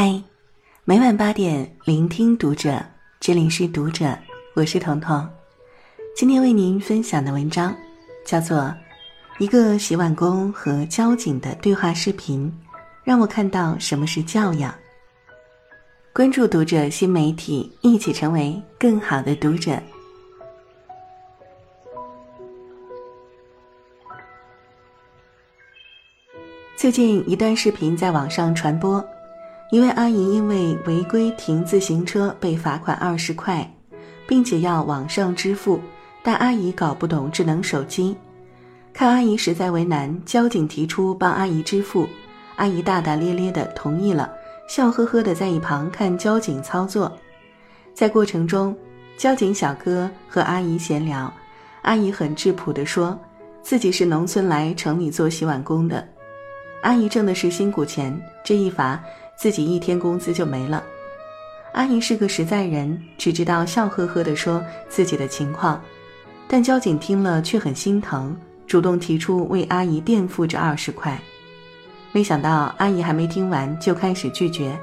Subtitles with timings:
[0.00, 0.22] 嗨，
[0.84, 2.80] 每晚八点聆听读者，
[3.18, 4.16] 这里是读者，
[4.54, 5.28] 我是彤彤。
[6.14, 7.74] 今天为您分享的文章
[8.24, 8.58] 叫做
[9.40, 12.46] 《一个洗碗工和交警的对话视频》，
[13.02, 14.72] 让我看到什么是教养。
[16.12, 19.82] 关注读者新媒体，一起成为更好的读者。
[26.76, 29.04] 最近一段视频在网上传播。
[29.70, 33.70] 一位阿姨因为违规停自行车被罚款二十块，
[34.26, 35.78] 并且要网上支付，
[36.22, 38.16] 但阿姨搞不懂智能手机。
[38.94, 42.08] 看阿姨实在为难，交警提出帮阿姨支付，
[42.56, 44.32] 阿姨大大咧咧的同意了，
[44.70, 47.14] 笑呵呵的在一旁看交警操作。
[47.92, 48.74] 在过程中，
[49.18, 51.30] 交警小哥和阿姨闲聊，
[51.82, 53.18] 阿姨很质朴的说，
[53.60, 56.08] 自己是农村来城里做洗碗工的，
[56.82, 58.98] 阿姨挣的是辛苦钱，这一罚。
[59.38, 60.82] 自己一天工资就没了，
[61.72, 65.80] 阿姨是个实在人，只知道笑呵呵地说自己的情况，
[66.48, 68.36] 但交警听了却很心疼，
[68.66, 71.16] 主动提出为阿姨垫付这二十块。
[72.10, 74.76] 没想到阿姨还没听完就开始拒绝。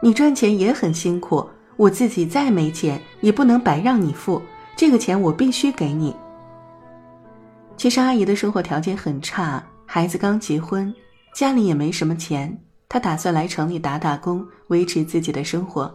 [0.00, 4.40] 你赚钱也很辛苦，我自己再没钱也不能白让你付，
[4.74, 6.16] 这个钱我必须给你。
[7.76, 10.94] 其实阿姨的生活条件很差，孩子刚结婚，
[11.34, 12.58] 家里也没什么钱。
[12.88, 15.92] 他打算来城里打打工，维持自己的生活，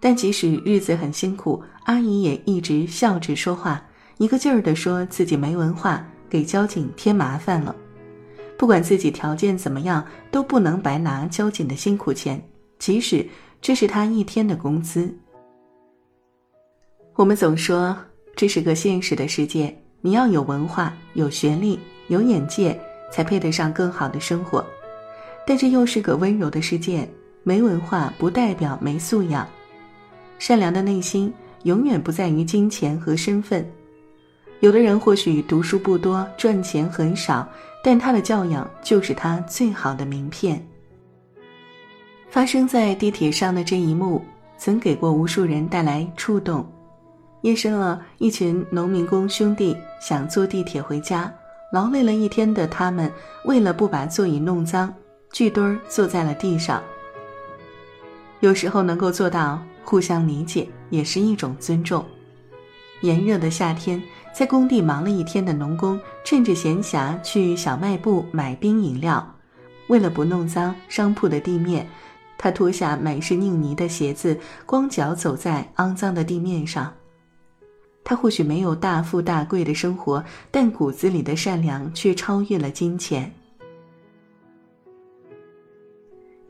[0.00, 3.82] 但即使日子很辛苦，阿姨也一直笑着说话，
[4.18, 7.74] 一个劲儿地说自己没文化，给交警添麻烦了。
[8.58, 12.42] 不管自己条件怎么样，都不能白拿交警的辛苦钱，
[12.78, 13.26] 即使
[13.60, 15.12] 这是他一天的工资。
[17.14, 17.96] 我们总说
[18.34, 21.78] 这是个现实的世界，你要有文化、有学历、
[22.08, 22.78] 有眼界，
[23.10, 24.64] 才配得上更好的生活。
[25.46, 27.08] 但这又是个温柔的世界，
[27.42, 29.46] 没文化不代表没素养。
[30.38, 31.32] 善良的内心
[31.64, 33.64] 永远不在于金钱和身份。
[34.60, 37.48] 有的人或许读书不多，赚钱很少，
[37.82, 40.64] 但他的教养就是他最好的名片。
[42.30, 44.22] 发生在地铁上的这一幕，
[44.56, 46.64] 曾给过无数人带来触动。
[47.42, 51.32] 夜深了，一群农民工兄弟想坐地铁回家，
[51.72, 53.10] 劳累了一天的他们，
[53.44, 54.94] 为了不把座椅弄脏。
[55.32, 56.82] 聚堆儿坐在了地上。
[58.40, 62.04] 有时候能够做到互相理解，也是一种尊重。
[63.00, 64.00] 炎热的夏天，
[64.32, 69.26] 在工地忙了一天的农工，趁着闲暇去小卖部买冰饮料。
[69.88, 71.88] 为了不弄脏商铺的地面，
[72.38, 76.92] 他脱下满是泥泥的鞋子，光脚走在肮脏的地面上。
[78.04, 83.32] 他或许没有大富大贵的生活，但骨子里的善良却超越了金钱。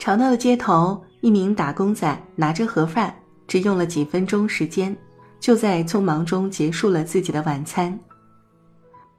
[0.03, 3.15] 吵闹的街头，一名打工仔拿着盒饭，
[3.47, 4.97] 只用了几分钟时间，
[5.39, 7.97] 就在匆忙中结束了自己的晚餐。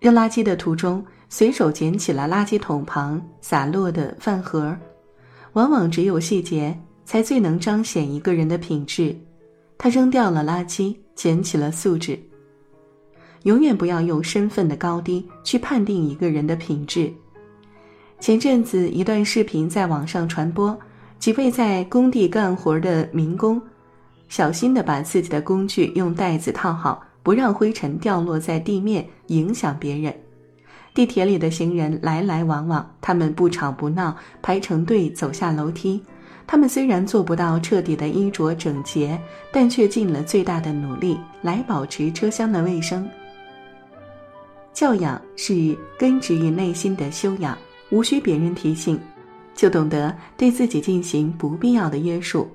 [0.01, 4.77] 扔垃圾的途中，随手捡起了垃圾桶旁洒落的饭盒。
[5.53, 9.17] 往往只有细节，才最能彰显一个人的品质。
[9.77, 12.19] 他扔掉了垃圾，捡起了素质。
[13.43, 17.09] 永远不要用身份的高低去判定一个人的品质。
[18.23, 20.79] 前阵子，一段视频在网上传播，
[21.19, 23.61] 几位在工地干活的民工，
[24.29, 30.15] 小心地把自己的工具用袋子套好，不让灰尘掉落在地面，影响别人。
[30.93, 36.01] 地铁里的行人来来往往，他们不吵不闹，排成队走下楼梯。
[36.47, 39.19] 他们虽然做不到彻底的衣着整洁，
[39.51, 43.05] 但却尽了最大的努力来保持车厢的卫生。
[44.71, 47.57] 教养是根植于内心的修养。
[47.93, 48.99] 无需别人提醒，
[49.53, 52.49] 就懂得对自己进行不必要的约束。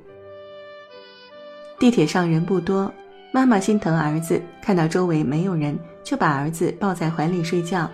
[1.78, 2.92] 地铁上人不多，
[3.30, 7.88] 妈妈心疼儿子，看到周围没有人，就把儿子抱在怀里睡觉。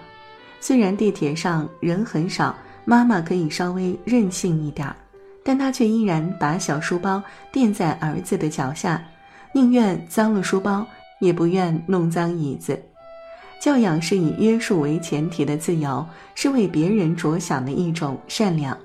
[0.58, 2.56] 虽然地铁上人很少，
[2.86, 4.88] 妈妈可以稍微任性一点，
[5.44, 9.04] 但她却依然把小书包垫在儿子的脚下，
[9.52, 10.86] 宁愿脏了书包，
[11.20, 12.82] 也不愿弄脏椅子。
[13.64, 18.76] 教养是以约束为前提的自由，是为别人着想的一种善良。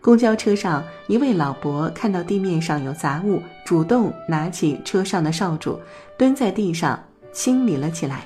[0.00, 5.80] 公交车上，一位老伯看到地面上有杂物，主动拿起车上的扫帚，
[6.16, 8.24] 蹲在地上清理了起来。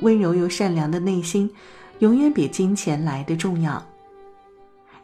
[0.00, 1.50] 温柔又善良的内心，
[2.00, 3.82] 永远比金钱来的重要。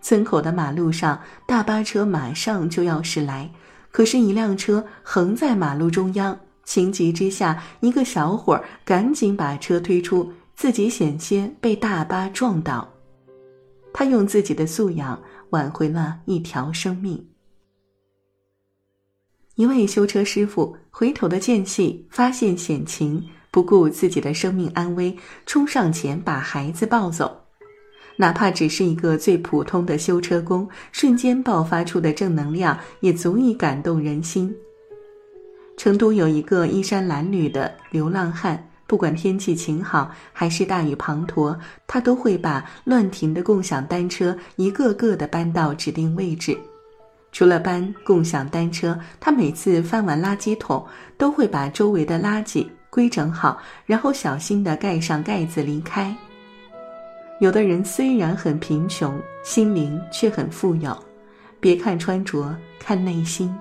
[0.03, 3.51] 村口的马路上，大巴车马上就要驶来，
[3.91, 6.39] 可是，一辆车横在马路中央。
[6.65, 12.89] 情急之下，一个小伙儿赶紧把车推出，自己险些被大巴撞倒。
[13.93, 17.25] 他用自己的素养挽回了一条生命。
[19.55, 25.17] 一位修车师傅回头的间隙，发现险情，不顾自己的生命安危，
[25.47, 27.41] 冲上前把孩子抱走。
[28.17, 34.53] 哪怕只是一个最普通的修车工，瞬间爆发出的正能量，也足以感动人心。
[35.76, 41.56] 成都有一个衣衫褴褛的流浪汉，不管天气晴好还是大雨滂沱，
[41.87, 46.56] 他都会把乱停的共享单车一个个的搬到指定位置。
[47.32, 50.87] 除了搬共享单车，他每次翻完垃圾桶，
[51.19, 56.17] 都会把周围的垃圾规整好，然后小心地盖上盖子离开。
[57.41, 60.97] 有的人虽然很贫穷，心灵却很富有。
[61.59, 63.53] 别看穿着，看内心。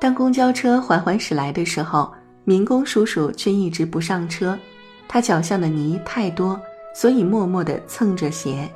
[0.00, 2.10] 当公交车缓缓驶来的时候，
[2.44, 4.58] 民工叔叔却一直不上车，
[5.06, 6.58] 他脚下的泥太多，
[6.94, 8.66] 所以默默地蹭着鞋。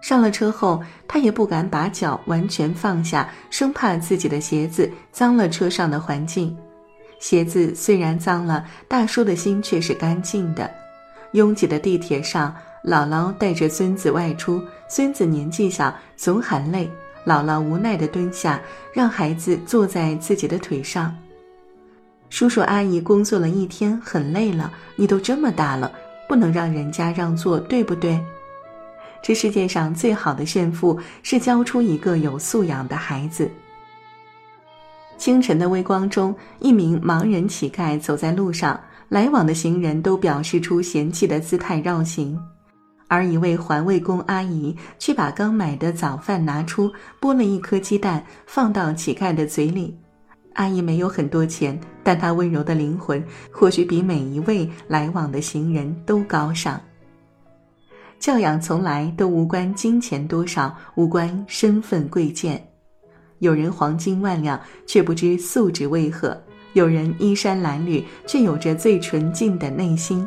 [0.00, 6.54] 上了车后，他也不敢把脚完全放下，生怕自己的鞋子脏了车上的环境。
[7.20, 10.68] 鞋子虽然脏了，大叔的心却是干净的。
[11.34, 12.52] 拥挤的地铁上，
[12.84, 16.90] 姥姥带着孙子外出，孙子年纪小，总喊累，
[17.24, 18.60] 姥姥无奈地蹲下，
[18.92, 21.14] 让孩子坐在自己的腿上。
[22.30, 25.92] 叔叔阿姨工作了一天，很累了，你都这么大了，
[26.28, 28.18] 不能让人家让座，对不对？
[29.22, 33.48] 这世界上最好的炫富是教出一个有素养的孩子。
[35.16, 42.36] 清晨的微光中，一名盲人乞丐走在路上，来往的行人都表示出嫌弃的姿态绕行，
[43.12, 49.94] 而一位环卫工阿姨却把刚买的早饭拿出，剥了一颗鸡蛋放到乞丐的嘴里。
[50.54, 56.80] 阿姨没有很多钱，但她温柔的灵魂或许比每一位来往的行人都高尚。
[58.18, 62.66] 教养从来都无关金钱多少，无关身份贵贱。
[63.40, 66.30] 有人黄金万两，却不知素质为何；
[66.72, 70.26] 有人衣衫褴褛，却有着最纯净的内心。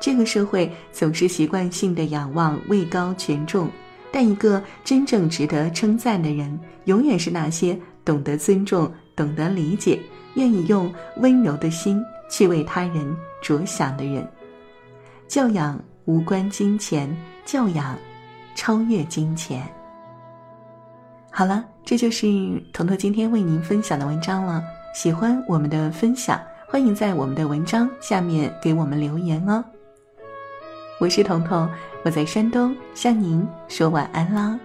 [0.00, 3.68] 这个社会总是习惯性的仰望位高权重，
[4.12, 10.00] 但一个真正值得称赞的人，永远是那些懂得尊重、懂得理解、
[10.34, 14.26] 愿意用温柔的心去为他人着想的人。
[15.28, 15.78] 教养。
[16.06, 17.12] 无关金钱，
[17.44, 17.98] 教养
[18.54, 19.60] 超越金钱。
[21.32, 22.28] 好了，这就是
[22.72, 24.62] 彤彤今天为您分享的文章了。
[24.94, 29.64] 喜欢我们的分享，欢迎在我们的文章下面给我们留言哦。
[30.98, 31.68] 我是彤彤，
[32.04, 34.58] 我在山东向您说晚安啦。